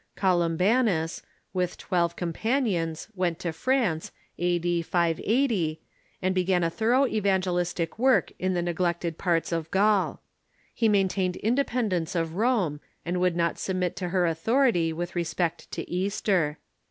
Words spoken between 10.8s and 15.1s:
maintained independence of Rome, and would not submit to her authority